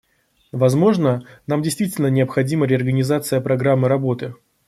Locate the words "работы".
3.87-4.33